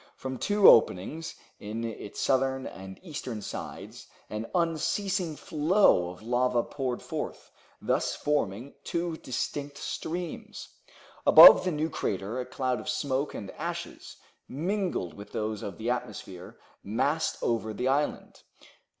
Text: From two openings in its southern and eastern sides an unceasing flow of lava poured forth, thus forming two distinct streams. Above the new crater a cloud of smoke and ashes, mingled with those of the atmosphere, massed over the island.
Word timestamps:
From 0.15 0.39
two 0.39 0.67
openings 0.67 1.35
in 1.59 1.83
its 1.83 2.19
southern 2.19 2.65
and 2.65 2.99
eastern 3.03 3.39
sides 3.43 4.07
an 4.31 4.47
unceasing 4.55 5.35
flow 5.35 6.09
of 6.09 6.23
lava 6.23 6.63
poured 6.63 7.03
forth, 7.03 7.51
thus 7.79 8.15
forming 8.15 8.73
two 8.83 9.17
distinct 9.17 9.77
streams. 9.77 10.69
Above 11.23 11.65
the 11.65 11.71
new 11.71 11.91
crater 11.91 12.39
a 12.39 12.47
cloud 12.47 12.79
of 12.79 12.89
smoke 12.89 13.35
and 13.35 13.51
ashes, 13.51 14.17
mingled 14.47 15.13
with 15.13 15.33
those 15.33 15.61
of 15.61 15.77
the 15.77 15.91
atmosphere, 15.91 16.57
massed 16.83 17.37
over 17.43 17.71
the 17.71 17.87
island. 17.87 18.41